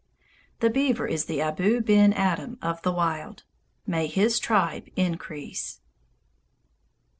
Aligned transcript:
The 0.61 0.71
beaver 0.71 1.05
is 1.05 1.25
the 1.25 1.41
Abou 1.43 1.79
ben 1.79 2.11
Adhem 2.13 2.57
of 2.59 2.81
the 2.81 2.91
wild. 2.91 3.43
May 3.85 4.07
his 4.07 4.39
tribe 4.39 4.89
increase. 4.95 5.79